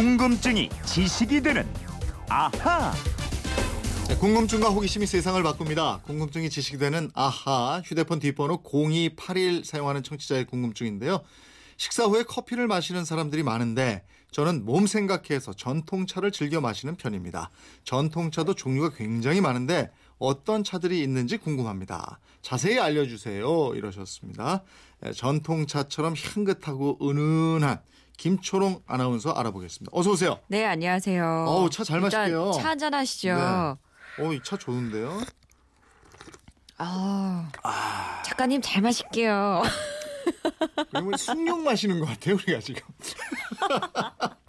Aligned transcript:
궁금증이 0.00 0.70
지식이 0.86 1.42
되는 1.42 1.68
아하. 2.30 2.90
네, 4.08 4.16
궁금증과 4.16 4.70
호기심이 4.70 5.04
세상을 5.04 5.42
바꿉니다. 5.42 6.00
궁금증이 6.06 6.48
지식이 6.48 6.78
되는 6.78 7.10
아하 7.12 7.82
휴대폰 7.84 8.18
뒷번호 8.18 8.62
0281 8.64 9.62
사용하는 9.62 10.02
청취자의 10.02 10.46
궁금증인데요. 10.46 11.20
식사 11.76 12.04
후에 12.04 12.22
커피를 12.22 12.66
마시는 12.66 13.04
사람들이 13.04 13.42
많은데 13.42 14.02
저는 14.30 14.64
몸 14.64 14.86
생각해서 14.86 15.52
전통차를 15.52 16.30
즐겨 16.30 16.62
마시는 16.62 16.96
편입니다. 16.96 17.50
전통차도 17.84 18.54
종류가 18.54 18.96
굉장히 18.96 19.42
많은데 19.42 19.90
어떤 20.18 20.64
차들이 20.64 21.02
있는지 21.02 21.36
궁금합니다. 21.36 22.20
자세히 22.40 22.78
알려주세요. 22.78 23.74
이러셨습니다. 23.74 24.62
예, 25.04 25.12
전통차처럼 25.12 26.14
향긋하고 26.16 26.98
은은한 27.02 27.82
김초롱 28.20 28.82
아나운서 28.86 29.30
알아보겠습니다. 29.32 29.90
어서 29.96 30.10
오세요. 30.10 30.38
네, 30.48 30.66
안녕하세요. 30.66 31.46
어우, 31.48 31.70
차잘 31.70 32.02
일단 32.02 32.20
마실게요. 32.20 32.52
차 32.52 32.68
한잔 32.68 32.92
하시죠. 32.92 33.34
네. 33.34 33.42
어, 33.42 34.32
이 34.34 34.40
차 34.44 34.58
좋은데요? 34.58 35.22
아, 36.76 37.48
작가님 38.26 38.60
잘 38.60 38.82
마실게요. 38.82 39.62
그러면 40.90 41.16
숭늉 41.16 41.60
마시는 41.64 41.98
것 42.00 42.04
같아요, 42.06 42.34
우리가 42.34 42.60
지금. 42.60 42.82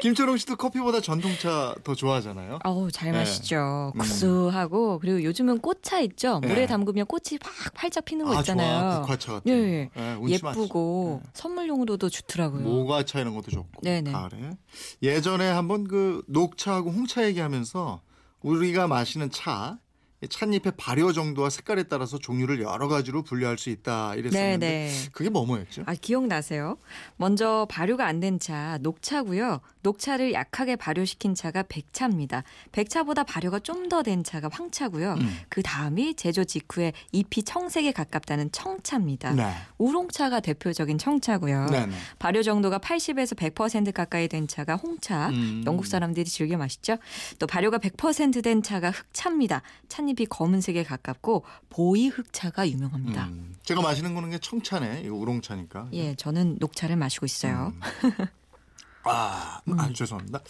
김초롱 0.00 0.36
씨도 0.38 0.56
커피보다 0.56 1.00
전통차 1.00 1.74
더 1.84 1.94
좋아하잖아요. 1.94 2.60
어우, 2.64 2.90
잘 2.90 3.12
네. 3.12 3.18
마시죠. 3.18 3.92
음. 3.94 3.98
구수하고 3.98 4.98
그리고 4.98 5.22
요즘은 5.22 5.58
꽃차 5.60 6.00
있죠. 6.00 6.40
물에 6.40 6.54
네. 6.54 6.66
담그면 6.66 7.06
꽃이 7.06 7.38
막 7.42 7.52
활짝 7.74 8.04
피는 8.04 8.24
거 8.26 8.36
아, 8.36 8.40
있잖아요. 8.40 8.80
좋아. 8.92 9.00
국화차 9.02 9.32
같은 9.34 9.52
예, 9.52 9.56
거. 9.56 9.62
예. 9.66 9.90
예, 9.96 10.14
운치 10.20 10.34
예쁘고 10.34 11.22
선물용으로도 11.34 12.08
좋더라고요. 12.08 12.62
모과차 12.62 13.20
이런 13.20 13.34
것도 13.34 13.50
좋고. 13.50 13.82
네네. 13.82 14.10
가을에. 14.12 14.50
예전에 15.02 15.48
한번 15.50 15.86
그 15.86 16.22
녹차하고 16.28 16.90
홍차 16.90 17.24
얘기하면서 17.26 18.00
우리가 18.42 18.86
마시는 18.88 19.30
차, 19.30 19.78
이 20.22 20.28
찻잎의 20.28 20.72
발효 20.76 21.12
정도와 21.12 21.48
색깔에 21.48 21.84
따라서 21.84 22.18
종류를 22.18 22.60
여러 22.60 22.88
가지로 22.88 23.22
분류할 23.22 23.56
수 23.56 23.70
있다 23.70 24.14
이랬었는데 24.16 24.58
네네. 24.58 24.92
그게 25.12 25.30
뭐뭐였죠? 25.30 25.82
아, 25.86 25.94
기억나세요? 25.94 26.76
먼저 27.16 27.66
발효가 27.70 28.06
안 28.06 28.20
된 28.20 28.38
차, 28.38 28.76
녹차고요. 28.82 29.60
녹차를 29.82 30.32
약하게 30.32 30.76
발효시킨 30.76 31.34
차가 31.34 31.62
백차입니다. 31.62 32.42
백차보다 32.72 33.24
발효가 33.24 33.58
좀 33.58 33.88
더 33.88 34.02
된 34.02 34.22
차가 34.24 34.48
황차고요. 34.52 35.14
음. 35.14 35.38
그 35.48 35.62
다음이 35.62 36.14
제조 36.14 36.44
직후에 36.44 36.92
잎이 37.12 37.42
청색에 37.44 37.92
가깝다는 37.92 38.52
청차입니다. 38.52 39.32
네. 39.32 39.52
우롱차가 39.78 40.40
대표적인 40.40 40.96
청차고요. 40.98 41.66
네 41.66 41.86
네. 41.86 41.92
발효 42.18 42.42
정도가 42.42 42.78
80에서 42.78 43.34
100% 43.36 43.92
가까이 43.92 44.28
된 44.28 44.46
차가 44.46 44.76
홍차. 44.76 45.28
음. 45.30 45.62
영국 45.66 45.86
사람들이 45.86 46.24
즐겨 46.30 46.56
마시죠. 46.56 46.96
또 47.38 47.46
발효가 47.46 47.78
100%된 47.78 48.62
차가 48.62 48.90
흑차입니다. 48.90 49.62
찻잎이 49.88 50.26
검은색에 50.26 50.84
가깝고 50.84 51.44
보이 51.68 52.08
흑차가 52.08 52.68
유명합니다. 52.68 53.24
음, 53.26 53.54
제가 53.64 53.82
마시는 53.82 54.14
거는 54.14 54.30
게 54.30 54.38
청차네. 54.38 55.02
이거 55.04 55.14
우롱차니까. 55.16 55.88
예, 55.92 56.14
저는 56.14 56.56
녹차를 56.60 56.96
마시고 56.96 57.26
있어요. 57.26 57.72
음. 59.06 59.10
아, 59.10 59.60
아 59.78 59.92
죄송합니다. 59.92 60.40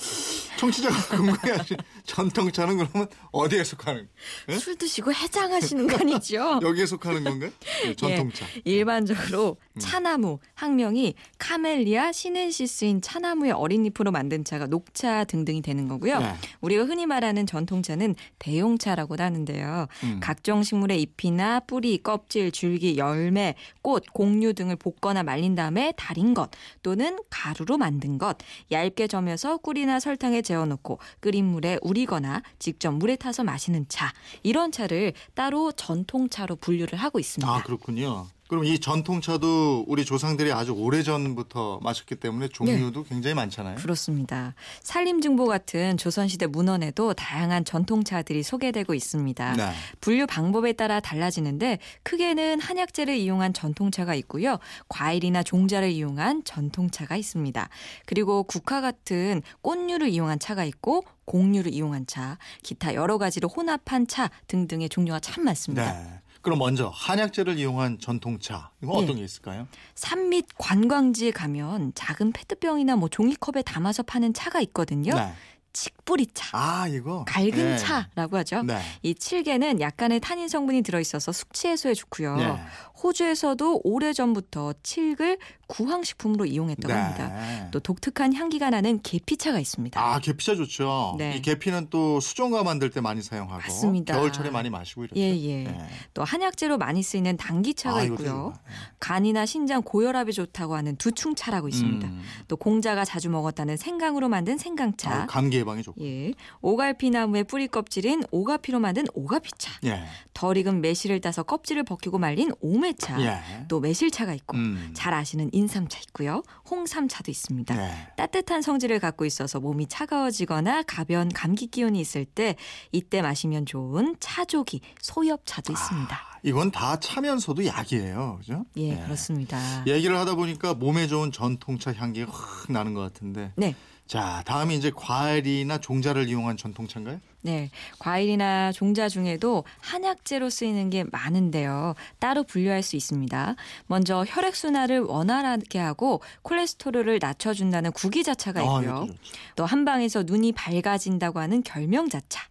청취자가 0.61 0.94
궁금해하신 1.16 1.77
전통차는 2.05 2.77
그러면 2.77 3.08
어디에 3.33 3.64
속하는? 3.64 4.08
예? 4.50 4.58
술 4.58 4.77
드시고 4.77 5.12
해장하시는 5.12 5.86
거 5.89 5.97
아니죠? 5.97 6.61
여기에 6.62 6.84
속하는 6.84 7.25
건가요? 7.25 7.50
네, 7.83 7.94
전통차. 7.94 8.44
예, 8.66 8.70
일반적으로 8.70 9.56
음. 9.72 9.81
차나무, 9.81 10.38
학명이 10.55 11.14
Camellia 11.39 12.12
sinensis인 12.12 13.01
차나무의 13.00 13.53
어린 13.53 13.86
잎으로 13.86 14.11
만든 14.11 14.44
차가 14.44 14.66
녹차 14.66 15.25
등등이 15.25 15.62
되는 15.62 15.88
거고요. 15.88 16.19
네. 16.19 16.34
우리가 16.60 16.84
흔히 16.84 17.06
말하는 17.06 17.47
전통차는 17.47 18.15
대용차라고도 18.38 19.22
하는데요. 19.22 19.87
음. 20.04 20.20
각종 20.22 20.62
식물의 20.62 21.00
잎이나 21.00 21.60
뿌리, 21.60 22.03
껍질, 22.03 22.53
줄기, 22.53 22.99
열매, 22.99 23.54
꽃, 23.81 24.04
곡류 24.12 24.53
등을 24.53 24.76
볶거나 24.76 25.22
말린 25.22 25.54
다음에 25.54 25.94
달인 25.97 26.34
것 26.34 26.50
또는 26.82 27.19
가루로 27.31 27.78
만든 27.78 28.19
것, 28.19 28.37
얇게 28.70 29.06
저며서 29.06 29.56
꿀이나 29.59 30.00
설탕에 30.00 30.43
재워놓고 30.50 30.99
끓인 31.21 31.47
물에 31.47 31.78
우리거나 31.83 32.43
직접 32.59 32.91
물에 32.93 33.16
타서 33.16 33.44
마시는 33.44 33.87
차 33.88 34.12
이런 34.43 34.72
차를 34.72 35.12
따로 35.34 35.71
전통차로 35.72 36.56
분류를 36.56 36.99
하고 36.99 37.19
있습니다. 37.21 37.49
아 37.50 37.62
그렇군요. 37.62 38.27
그럼 38.50 38.65
이 38.65 38.81
전통차도 38.81 39.84
우리 39.87 40.05
조상들이 40.05 40.50
아주 40.50 40.72
오래 40.72 41.05
전부터 41.05 41.78
마셨기 41.84 42.16
때문에 42.16 42.49
종류도 42.49 43.05
굉장히 43.05 43.33
많잖아요. 43.34 43.77
그렇습니다. 43.77 44.56
산림증보 44.83 45.47
같은 45.47 45.97
조선시대 45.97 46.49
문헌에도 46.49 47.15
다양한 47.15 47.65
전통차들이 47.65 48.43
소개되고 48.43 48.93
있습니다. 48.93 49.53
네. 49.53 49.72
분류 50.00 50.27
방법에 50.27 50.72
따라 50.72 50.99
달라지는데 50.99 51.78
크게는 52.03 52.59
한약재를 52.61 53.15
이용한 53.15 53.53
전통차가 53.53 54.16
있고요. 54.16 54.59
과일이나 54.88 55.44
종자를 55.44 55.88
이용한 55.91 56.43
전통차가 56.43 57.15
있습니다. 57.15 57.69
그리고 58.05 58.43
국화 58.43 58.81
같은 58.81 59.43
꽃류를 59.62 60.09
이용한 60.09 60.41
차가 60.41 60.65
있고 60.65 61.05
곡류를 61.25 61.72
이용한 61.72 62.09
차, 62.09 62.37
기타 62.65 62.94
여러 62.94 63.17
가지로 63.17 63.49
혼합한 63.49 64.09
차 64.09 64.28
등등의 64.49 64.88
종류가 64.88 65.21
참 65.21 65.44
많습니다. 65.44 65.93
네. 65.93 66.19
그럼 66.43 66.59
먼저 66.59 66.89
한약재를 66.95 67.59
이용한 67.59 67.99
전통차 67.99 68.71
이거 68.83 68.93
네. 68.93 69.05
어떤 69.05 69.17
게 69.17 69.25
있을까요? 69.25 69.69
산및 69.95 70.47
관광지에 70.56 71.33
가면 71.33 71.93
작은 71.95 72.33
페트병이나 72.33 72.97
뭐 72.97 73.09
종이컵에 73.09 73.62
담아서 73.62 74.03
파는 74.03 74.33
차가 74.33 74.61
있거든요. 74.61 75.15
네. 75.15 75.33
칡뿌리차, 75.72 76.50
아 76.53 76.88
이거 76.88 77.25
갈근 77.26 77.58
네. 77.64 77.76
차라고 77.76 78.36
하죠. 78.38 78.62
네. 78.62 78.81
이 79.03 79.14
칠개는 79.14 79.81
약간의 79.81 80.20
타닌 80.20 80.48
성분이 80.48 80.82
들어있어서 80.82 81.32
숙취 81.32 81.69
해소에 81.69 81.94
좋고요. 81.94 82.36
네. 82.36 82.56
호주에서도 83.03 83.81
오래전부터 83.82 84.75
칡을 84.82 85.38
구황식품으로 85.69 86.44
이용했다고 86.44 86.92
합니다. 86.92 87.28
네. 87.28 87.69
또 87.70 87.81
독특한 87.81 88.34
향기가 88.34 88.70
나는 88.70 89.00
계피차가 89.03 89.58
있습니다. 89.58 90.00
아 90.00 90.19
계피차 90.19 90.56
좋죠. 90.56 91.14
네. 91.16 91.36
이 91.36 91.42
계피는 91.42 91.87
또 91.91 92.20
수정과 92.20 92.64
만들 92.64 92.91
때 92.91 93.00
많이 93.00 93.22
사용하고 93.22 93.62
맞습니다. 93.62 94.14
겨울철에 94.14 94.50
많이 94.50 94.69
마시고 94.69 95.04
이러죠. 95.04 95.20
예, 95.20 95.34
예. 95.34 95.64
네. 95.64 95.88
또 96.12 96.25
한약재로 96.25 96.76
많이 96.76 97.02
쓰이는 97.02 97.37
당기차가 97.37 98.00
아, 98.00 98.02
있고요. 98.02 98.52
간이나 98.98 99.47
신장 99.47 99.82
고혈압에 99.82 100.32
좋다고 100.32 100.75
하는 100.75 100.97
두충차라고 100.97 101.69
있습니다. 101.69 102.08
음. 102.08 102.22
또 102.48 102.56
공자가 102.56 103.04
자주 103.04 103.31
먹었다는 103.31 103.76
생강으로 103.76 104.28
만든 104.28 104.58
생강차. 104.58 105.22
아, 105.22 105.26
감기 105.26 105.59
예방에 105.60 105.82
좋고. 105.82 106.04
예. 106.04 106.32
오갈피 106.60 107.10
나무의 107.10 107.44
뿌리 107.44 107.69
껍질인 107.69 108.25
오가피로 108.31 108.81
만든 108.81 109.04
오가피차. 109.15 109.72
예. 109.84 110.04
덜 110.34 110.56
익은 110.56 110.81
매실을 110.81 111.21
따서 111.21 111.43
껍질을 111.43 111.84
벗기고 111.84 112.19
말린 112.19 112.50
오매차. 112.60 113.22
예. 113.22 113.66
또 113.69 113.81
매실차가 113.81 114.34
있고 114.34 114.56
음. 114.56 114.91
잘 114.94 115.15
아시는 115.15 115.50
인삼차 115.53 116.00
있고요. 116.09 116.43
홍삼차도 116.70 117.31
있습니다. 117.31 117.75
네. 117.75 118.09
따뜻한 118.16 118.62
성질을 118.62 118.99
갖고 118.99 119.25
있어서 119.25 119.60
몸이 119.60 119.87
차가워지거나 119.87 120.82
가벼운 120.82 121.28
감기 121.28 121.66
기운이 121.66 122.00
있을 122.00 122.25
때 122.25 122.56
이때 122.93 123.22
마시면 123.22 123.66
좋은 123.66 124.16
차조기 124.20 124.81
소엽차도 125.00 125.72
있습니다. 125.72 126.15
아, 126.15 126.38
이건 126.43 126.70
다 126.70 126.99
차면서도 126.99 127.66
약이에요. 127.66 128.38
그죠? 128.41 128.65
예, 128.76 128.94
네. 128.94 129.03
그렇습니다. 129.03 129.59
얘기를 129.87 130.16
하다 130.16 130.34
보니까 130.37 130.75
몸에 130.75 131.06
좋은 131.06 131.32
전통차 131.32 131.93
향기가 131.93 132.32
확 132.32 132.72
나는 132.72 132.94
것 132.94 133.00
같은데. 133.00 133.53
네. 133.56 133.75
자, 134.10 134.43
다음이 134.44 134.75
이제 134.75 134.91
과일이나 134.93 135.78
종자를 135.78 136.28
이용한 136.28 136.56
전통차인가요? 136.56 137.21
네. 137.43 137.71
과일이나 138.00 138.72
종자 138.72 139.09
중에도 139.09 139.62
한약재로 139.78 140.50
쓰이는 140.50 140.91
게 140.91 141.04
많은데요. 141.04 141.94
따로 142.19 142.43
분류할 142.43 142.82
수 142.82 142.97
있습니다. 142.97 143.54
먼저 143.87 144.25
혈액 144.26 144.56
순환을 144.56 145.02
원활하게 145.02 145.79
하고 145.79 146.23
콜레스테롤을 146.43 147.20
낮춰준다는 147.23 147.93
구기자차가 147.93 148.58
아, 148.58 148.64
있고요. 148.64 149.06
좋죠. 149.06 149.19
또 149.55 149.64
한방에서 149.64 150.25
눈이 150.25 150.55
밝아진다고 150.55 151.38
하는 151.38 151.62
결명자차. 151.62 152.43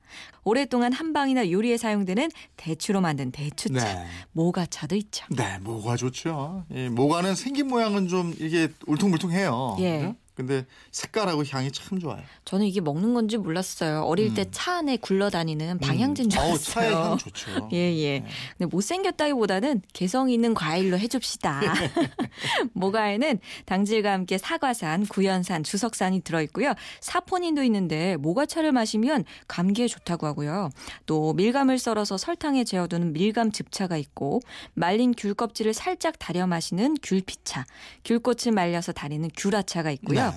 오랫동안 0.45 0.94
한방이나 0.94 1.51
요리에 1.51 1.75
사용되는 1.75 2.31
대추로 2.56 3.01
만든 3.01 3.31
대추차. 3.31 3.95
네. 3.95 4.06
모가차도 4.31 4.95
있죠. 4.95 5.25
네, 5.31 5.57
모가 5.60 5.98
좋죠. 5.98 6.63
이 6.74 6.88
모가는 6.88 7.36
생긴 7.36 7.68
모양은 7.68 8.07
좀 8.07 8.34
이게 8.39 8.69
울퉁불퉁해요. 8.88 9.75
예. 9.81 9.98
그죠? 10.00 10.16
근데 10.39 10.65
색깔하고 10.91 11.44
향이 11.44 11.69
참 11.74 12.00
좋아요. 12.00 12.24
저는 12.45 12.65
이게 12.65 12.80
먹는 12.80 13.13
건지 13.13 13.36
몰랐어요. 13.36 14.03
어릴 14.03 14.33
때차 14.33 14.77
안에 14.77 14.95
굴러다니는 14.95 15.80
방향제인 15.80 16.30
줄 16.30 16.39
음. 16.39 16.45
알았어요. 16.45 16.74
차의 16.74 16.94
향 16.94 17.18
좋죠. 17.18 17.69
예, 17.74 17.77
예. 17.77 18.25
근데 18.57 18.74
못생겼다기보다는 18.74 19.81
개성 19.91 20.30
있는 20.30 20.53
과일로 20.53 20.97
해줍시다. 20.97 21.62
모가에는 22.71 23.39
당질과 23.65 24.13
함께 24.13 24.38
사과산, 24.38 25.07
구연산, 25.07 25.65
주석산이 25.65 26.21
들어있고요. 26.21 26.74
사포닌도 27.01 27.62
있는데 27.63 28.15
모가차를 28.15 28.71
마시면 28.71 29.25
감기에 29.50 29.88
좋다고 29.88 30.25
하고요. 30.25 30.69
또 31.06 31.33
밀감을 31.33 31.80
썰어서 31.80 32.15
설탕에 32.15 32.63
재워두는 32.63 33.12
밀감 33.12 33.51
즙차가 33.51 33.97
있고 33.97 34.39
말린 34.74 35.13
귤 35.18 35.33
껍질을 35.33 35.74
살짝 35.74 36.18
다려 36.18 36.47
마시는 36.47 36.95
귤피차, 37.03 37.65
귤꽃을 38.06 38.53
말려서 38.53 38.94
다리는 38.94 39.30
귤아차가 39.36 39.91
있고요. 39.91 40.27
네. 40.27 40.29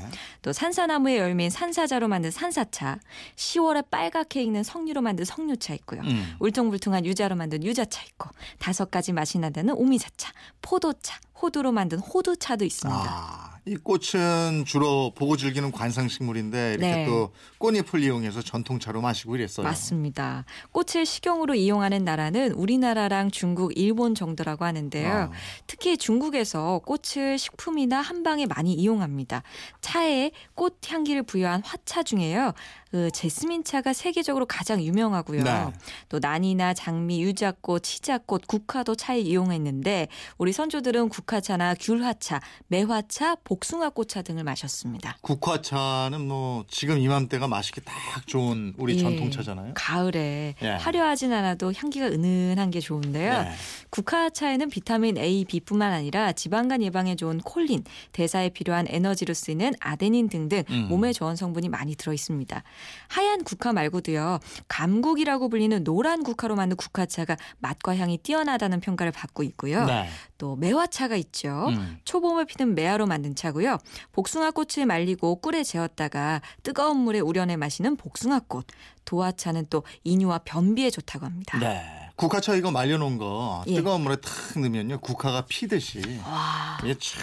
또 0.43 0.53
산사나무의 0.53 1.19
열매인 1.19 1.51
산사자로 1.51 2.09
만든 2.09 2.31
산사차, 2.31 2.99
10월에 3.37 3.91
빨갛게 3.91 4.43
익는 4.43 4.63
석류로 4.63 5.03
만든 5.03 5.25
석류차 5.25 5.75
있고요. 5.75 6.01
음. 6.03 6.37
울퉁불퉁한 6.41 7.05
유자로 7.07 7.37
만든 7.37 7.63
유자차 7.63 8.03
있고 8.03 8.31
다섯 8.59 8.91
가지 8.91 9.13
맛이 9.13 9.39
난다는 9.39 9.75
오미자차, 9.75 10.33
포도차, 10.61 11.19
호두로 11.43 11.73
만든 11.73 11.99
호두차도 11.99 12.65
있습니다. 12.65 13.03
아, 13.05 13.59
이 13.65 13.77
꽃은 13.77 14.65
주로 14.65 15.13
보고 15.15 15.37
즐기는 15.37 15.71
관상식물인데 15.71 16.75
이렇게 16.75 16.95
네. 16.97 17.07
또 17.07 17.33
꽃잎을 17.59 18.03
이용해서 18.03 18.43
전통차로 18.43 19.01
마시고 19.01 19.37
이랬어요. 19.37 19.65
맞습니다. 19.65 20.45
꽃을 20.71 21.05
식용으로 21.05 21.55
이용하는 21.55 22.05
나라는 22.05 22.53
우리나라랑 22.53 23.31
중국, 23.31 23.77
일본 23.77 24.15
정도라고 24.15 24.65
하는데요. 24.65 25.13
아. 25.13 25.31
특히 25.67 25.97
중국에서 25.97 26.81
꽃을 26.85 27.39
식품이나 27.39 28.01
한방에 28.01 28.47
많이 28.47 28.73
이용합니다. 28.75 29.43
차에 29.81 30.33
꽃 30.55 30.79
향기를 30.89 31.23
부여한 31.25 31.63
화차 31.65 32.03
중에요. 32.03 32.53
그 32.91 33.11
제스민 33.11 33.65
차가 33.65 33.95
세계적으로 33.95 34.45
가장 34.45 34.83
유명하고요. 34.83 35.43
네. 35.43 35.67
또 36.11 36.19
난이나 36.21 36.75
장미, 36.75 37.23
유자꽃, 37.23 37.83
치자꽃, 37.83 38.47
국화도 38.47 38.97
차에 38.97 39.21
이용했는데 39.21 40.09
우리 40.37 40.53
선조들은 40.53 41.09
국화 41.09 41.32
차나 41.41 41.75
귤화차, 41.75 42.41
매화차, 42.69 43.37
복숭아꽃차 43.45 44.23
등을 44.23 44.45
마셨습니다. 44.45 45.17
국화차는 45.21 46.27
뭐 46.27 46.65
지금 46.69 46.99
이맘때가 46.99 47.49
마시기 47.49 47.81
딱 47.85 47.95
좋은 48.27 48.75
우리 48.77 48.97
예. 48.97 48.99
전통차잖아요. 48.99 49.73
가을에 49.75 50.55
예. 50.63 50.69
화려하진 50.69 51.33
않아도 51.33 51.73
향기가 51.73 52.07
은은한 52.07 52.71
게 52.71 52.81
좋은데요. 52.81 53.43
네. 53.43 53.53
국화차에는 53.91 54.71
비타민 54.71 55.17
A, 55.19 55.45
B뿐만 55.45 55.93
아니라 55.93 56.33
지방간 56.33 56.83
예방에 56.83 57.17
좋은 57.17 57.39
콜린, 57.39 57.85
대사에 58.13 58.49
필요한 58.49 58.87
에너지로 58.89 59.35
쓰이는 59.35 59.73
아데닌 59.81 60.29
등등 60.29 60.65
음. 60.71 60.87
몸에 60.89 61.13
좋은 61.13 61.37
성분이 61.37 61.69
많이 61.69 61.95
들어 61.97 62.13
있습니다. 62.13 62.63
하얀 63.09 63.45
국화 63.45 63.73
말고도요. 63.73 64.39
감국이라고 64.69 65.49
불리는 65.49 65.85
노란 65.85 66.23
국화로 66.23 66.57
만든 66.57 66.77
국화차가 66.77 67.37
맛과 67.59 67.97
향이 67.97 68.19
뛰어나다는 68.19 68.81
평가를 68.81 69.13
받고 69.13 69.43
있고요. 69.43 69.85
네. 69.85 70.09
또 70.39 70.57
매화차가 70.57 71.17
있죠. 71.23 71.67
음. 71.69 71.99
초봄을 72.05 72.47
피는 72.47 72.75
매화로 72.75 73.07
만든 73.07 73.35
차고요. 73.35 73.79
복숭아 74.13 74.53
꽃을 74.53 74.87
말리고 74.87 75.37
꿀에 75.37 75.63
재웠다가 75.65 76.43
뜨거운 76.63 76.99
물에 76.99 77.21
우려내 77.21 77.57
마시는 77.57 77.97
복숭아 77.97 78.41
꽃. 78.49 78.67
도화차는 79.05 79.67
또 79.69 79.83
인유와 80.05 80.41
변비에 80.45 80.91
좋다고 80.91 81.27
합니다. 81.27 81.59
네. 81.59 81.83
국화차 82.17 82.55
이거 82.55 82.71
말려놓은 82.71 83.19
거 83.19 83.65
예. 83.67 83.75
뜨거운 83.75 84.03
물에 84.03 84.17
탁 84.17 84.33
넣으면요 84.57 85.01
국화가 85.01 85.45
피듯이 85.47 86.01
와, 86.25 86.79
이게 86.85 86.95
쫙 86.95 87.19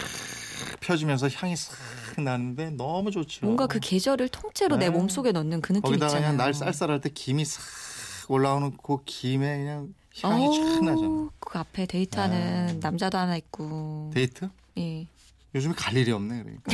펴지면서 0.80 1.28
향이 1.28 1.56
싹 1.56 1.74
나는데 2.18 2.70
너무 2.70 3.10
좋죠. 3.10 3.46
뭔가 3.46 3.66
그 3.66 3.78
계절을 3.80 4.28
통째로 4.28 4.76
내 4.76 4.86
네. 4.86 4.90
몸속에 4.90 5.32
넣는 5.32 5.60
그 5.60 5.72
느낌 5.72 5.82
거기다가 5.82 6.06
있잖아요. 6.08 6.32
그냥 6.32 6.36
날 6.36 6.52
쌀쌀할 6.52 7.00
때 7.00 7.08
김이 7.08 7.44
싹 7.44 7.62
올라오는 8.28 8.76
그 8.82 8.98
김에 9.04 9.58
그냥 9.58 9.94
향이 10.22 10.56
쫙 10.56 10.84
나잖아. 10.84 11.08
어우, 11.08 11.30
그 11.38 11.58
앞에 11.58 11.86
데이트하는 11.86 12.66
네. 12.66 12.78
남자도 12.80 13.16
하나 13.18 13.36
있고. 13.36 14.10
데이트? 14.12 14.48
예. 14.78 15.06
요즘에 15.54 15.74
갈 15.76 15.96
일이 15.96 16.12
없네 16.12 16.42
그러니까. 16.42 16.72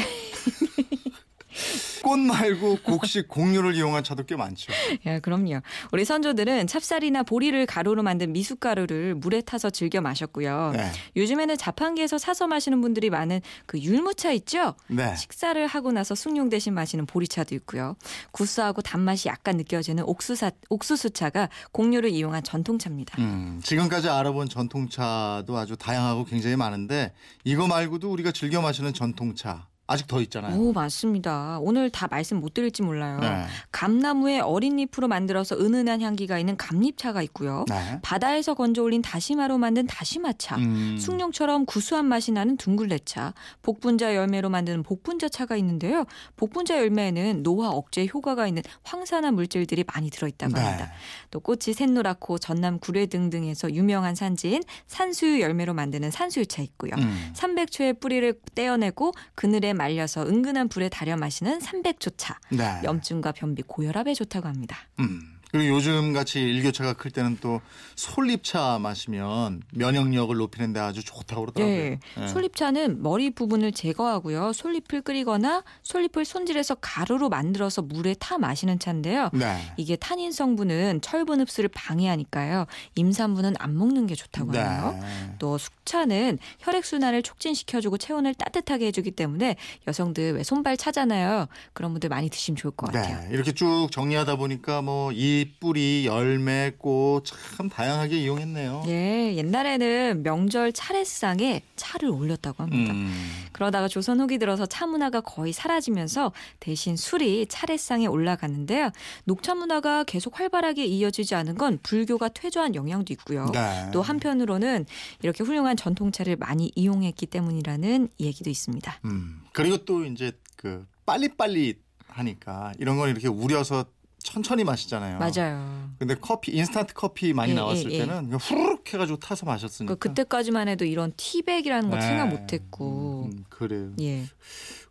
꽃 2.07 2.21
말고 2.21 2.77
곡식 2.85 3.27
곡류를 3.27 3.75
이용한 3.75 4.05
차도 4.05 4.27
꽤 4.27 4.37
많죠. 4.37 4.73
예, 5.07 5.19
그럼요. 5.19 5.61
우리 5.91 6.05
선조들은 6.05 6.69
찹쌀이나 6.69 7.25
보리를 7.25 7.67
가루로 7.67 8.05
만든 8.05 8.33
미숫가루를 8.33 9.17
물에 9.17 9.41
타서 9.41 9.71
즐겨 9.71 10.01
마셨고요. 10.01 10.71
네. 10.77 10.93
요즘에는 11.17 11.57
자판기에서 11.57 12.19
사서 12.19 12.47
마시는 12.47 12.81
분들이 12.81 13.11
많은 13.11 13.41
그 13.67 13.81
율무차 13.81 14.31
있죠? 14.33 14.75
네. 14.87 15.17
식사를 15.17 15.67
하고 15.67 15.91
나서 15.91 16.15
숭늉 16.15 16.49
대신 16.49 16.75
마시는 16.75 17.07
보리차도 17.07 17.57
있고요. 17.57 17.97
구수하고 18.31 18.83
단맛이 18.83 19.29
약간 19.29 19.57
느껴지는 19.57 20.05
옥수사, 20.05 20.53
옥수수차가 20.71 21.49
곡류를 21.73 22.11
이용한 22.11 22.45
전통차입니다. 22.45 23.21
음, 23.21 23.61
지금까지 23.65 24.09
알아본 24.09 24.49
전통차도 24.49 25.57
아주 25.57 25.77
다양하고 25.77 26.25
굉장히 26.27 26.55
많은데 26.55 27.13
이거 27.43 27.67
말고도 27.67 28.13
우리가 28.13 28.31
즐겨 28.31 28.61
마시는 28.61 28.95
전통차 28.95 29.67
아직 29.89 30.07
더 30.09 30.21
있잖아요. 30.23 30.57
오, 30.57 30.73
맞습니다. 30.73 31.59
오늘 31.61 31.91
다 31.91 32.09
말씀 32.11 32.41
못 32.41 32.55
드릴지 32.55 32.83
몰라요. 32.83 33.21
네. 33.21 33.45
감나무의 33.71 34.41
어린 34.41 34.79
잎으로 34.81 35.07
만들어서 35.07 35.57
은은한 35.57 36.01
향기가 36.01 36.39
있는 36.39 36.57
감잎차가 36.57 37.23
있고요. 37.23 37.65
네. 37.69 38.01
바다에서 38.03 38.55
건져 38.55 38.83
올린 38.83 39.01
다시마로 39.01 39.59
만든 39.59 39.87
다시마차. 39.87 40.57
음, 40.57 40.99
숭늉처럼 40.99 41.67
구수한 41.67 42.07
맛이 42.07 42.33
나는 42.33 42.57
둥글레차, 42.57 43.35
복분자 43.63 44.17
열매로 44.17 44.51
만드는 44.51 44.83
복분자차가 44.83 45.57
있는데요. 45.57 46.05
복분자 46.35 46.79
열매에는 46.79 47.45
노화 47.45 47.69
억제 47.71 48.09
효과가 48.13 48.49
있는 48.49 48.63
황산화 48.83 49.31
물질들이 49.31 49.85
많이 49.87 50.11
들어있다고 50.11 50.57
합니다. 50.57 50.87
네. 50.87 50.91
또 51.31 51.39
꽃이 51.39 51.75
샛노랗고 51.75 52.39
전남 52.39 52.81
구례 52.81 53.07
등등에서 53.07 53.73
유명한 53.73 54.17
산지인 54.17 54.63
산수유 54.89 55.41
열매로 55.41 55.75
만드는 55.75 56.11
산수유차 56.11 56.63
있고요. 56.63 56.93
음. 56.99 57.31
삼백초의 57.35 57.95
뿌리를 57.95 58.41
떼어내고 58.55 59.13
그늘에 59.35 59.76
말려서 59.77 60.27
은근한 60.27 60.69
불에 60.69 60.89
달여 60.89 61.17
마시는 61.17 61.61
삼백초차. 61.61 62.39
네. 62.51 62.81
염증과 62.85 63.33
변비, 63.33 63.63
고혈압에 63.63 64.15
좋다고 64.15 64.49
합니다. 64.49 64.77
음. 65.01 65.36
그리고 65.57 65.75
요즘 65.75 66.13
같이 66.13 66.41
일교차가 66.41 66.93
클 66.93 67.11
때는 67.11 67.39
또 67.41 67.63
솔잎차 67.95 68.79
마시면 68.79 69.63
면역력을 69.73 70.37
높이는 70.37 70.75
데 70.75 70.81
아주 70.81 71.03
좋다고 71.03 71.43
그러더라고요. 71.43 71.77
네. 71.77 71.99
예. 72.21 72.29
솔잎차는 72.29 73.03
머리 73.03 73.31
부분을 73.31 73.73
제거하고요. 73.73 74.53
솔잎을 74.53 75.01
끓이거나 75.01 75.65
솔잎을 75.83 76.27
손질해서 76.27 76.75
가루로 76.77 77.31
만들어서 77.31 77.81
물에 77.81 78.15
타 78.19 78.37
마시는 78.37 78.79
차인데요. 78.79 79.31
네. 79.33 79.73
이게 79.79 79.97
타닌 79.97 80.31
성분은 80.31 81.01
철분 81.01 81.41
흡수를 81.41 81.71
방해하니까요. 81.73 82.67
임산부는 82.95 83.55
안 83.59 83.79
먹는 83.79 84.07
게 84.07 84.15
좋다고 84.15 84.53
네. 84.53 84.59
하네요. 84.59 85.01
또 85.39 85.57
숙차는 85.57 86.39
혈액 86.59 86.85
순환을 86.85 87.23
촉진시켜주고 87.23 87.97
체온을 87.97 88.35
따뜻하게 88.35 88.87
해주기 88.89 89.13
때문에 89.13 89.57
여성들 89.87 90.35
왜 90.35 90.43
손발 90.43 90.77
차잖아요. 90.77 91.47
그런 91.73 91.93
분들 91.93 92.11
많이 92.11 92.29
드시면 92.29 92.57
좋을 92.57 92.73
것 92.73 92.93
같아요. 92.93 93.21
네. 93.21 93.35
이렇게 93.35 93.53
쭉 93.53 93.89
정리하다 93.91 94.37
보니까 94.37 94.83
뭐 94.83 95.13
잎, 95.47 95.61
뿌리, 95.61 96.07
열매, 96.07 96.73
꽃 96.77 97.33
참 97.57 97.69
다양하게 97.69 98.19
이용했네요. 98.23 98.85
예, 98.89 99.35
옛날에는 99.37 100.23
명절 100.23 100.73
차례상에 100.73 101.63
차를 101.77 102.09
올렸다고 102.09 102.63
합니다. 102.63 102.93
음. 102.93 103.13
그러다가 103.53 103.89
조선 103.89 104.21
후기 104.21 104.39
들어서 104.39 104.67
차 104.67 104.87
문화가 104.87 105.21
거의 105.21 105.53
사라지면서 105.53 106.33
대신 106.61 106.97
술이 106.97 107.47
차례상에 107.49 108.07
올라갔는데요. 108.07 108.91
녹차 109.25 109.55
문화가 109.55 110.05
계속 110.05 110.39
활발하게 110.39 110.85
이어지지 110.85 111.35
않은 111.35 111.57
건 111.57 111.79
불교가 111.83 112.29
퇴조한 112.29 112.75
영향도 112.75 113.13
있고요. 113.15 113.51
네. 113.53 113.91
또 113.93 114.03
한편으로는 114.03 114.87
이렇게 115.23 115.45
훌륭한 115.45 115.77
전통차를 115.77 116.37
많이 116.37 116.73
이용했기 116.75 117.27
때문이라는 117.27 118.09
얘기도 118.21 118.51
있습니다. 118.51 119.01
음. 119.05 119.43
그리고 119.53 119.79
또 119.79 120.05
이제 120.05 120.33
그 120.57 120.87
빨리빨리 121.07 121.87
하니까 122.09 122.73
이런 122.79 122.97
걸 122.97 123.11
이렇게 123.11 123.29
우려서 123.29 123.85
천천히 124.27 124.65
마시잖아요. 124.65 125.19
맞아요. 125.19 125.89
근데 125.99 126.17
커피 126.21 126.51
인스턴트 126.53 126.95
커피 126.95 127.33
많이 127.33 127.53
예, 127.53 127.55
나왔을 127.55 127.91
예, 127.93 127.95
예. 127.95 127.99
때는 128.01 128.25
그냥 128.25 128.39
후루룩 128.41 128.93
해가지고 128.93 129.21
타서 129.21 129.47
마셨으니까. 129.47 129.95
그 129.95 130.09
그때까지만 130.09 130.67
해도 130.69 130.85
이런 130.85 131.13
티백이라는 131.17 131.89
거 131.89 131.97
네. 131.97 132.03
생각 132.03 132.29
못했고. 132.29 133.31
음, 133.33 133.45
그래요. 133.49 133.93
예. 134.01 134.25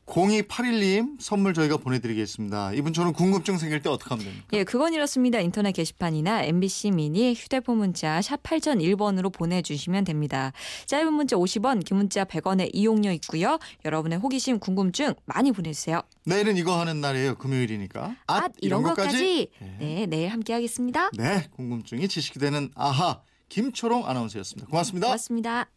0281님 0.06 1.20
선물 1.20 1.54
저희가 1.54 1.78
보내드리겠습니다. 1.78 2.74
이분처럼 2.74 3.14
궁금증 3.14 3.58
생길 3.58 3.82
때 3.82 3.90
어떻게 3.90 4.10
하면 4.10 4.26
됩니까? 4.26 4.48
예, 4.54 4.64
그건 4.64 4.94
이렇습니다. 4.94 5.40
인터넷 5.40 5.72
게시판이나 5.72 6.44
MBC 6.44 6.92
미니 6.92 7.34
휴대폰 7.34 7.78
문자 7.78 8.22
샵 8.22 8.42
8001번으로 8.44 9.34
보내주시면 9.34 10.04
됩니다. 10.04 10.52
짧은 10.86 11.12
문자 11.12 11.36
50원, 11.36 11.84
긴 11.84 11.98
문자 11.98 12.24
100원의 12.24 12.70
이용료 12.74 13.12
있고요. 13.14 13.58
여러분의 13.84 14.20
호기심, 14.20 14.60
궁금증 14.60 15.14
많이 15.26 15.52
보내주세요. 15.52 16.02
내일은 16.26 16.58
이거 16.58 16.80
하는 16.80 17.02
날이에요. 17.02 17.36
금요일이니까. 17.36 18.16
앗, 18.28 18.52
이런 18.62 18.84
것까지. 18.84 19.50
네. 19.60 19.78
네, 19.80 20.06
내일 20.06 20.30
함께 20.30 20.54
하겠습니다. 20.54 21.10
네, 21.18 21.48
궁금증이 21.52 22.08
지식이 22.08 22.40
되는 22.40 22.70
아하 22.76 23.22
김초롱 23.50 24.08
아나운서였습니다. 24.08 24.68
고맙습니다. 24.70 25.08
고맙습니다. 25.08 25.70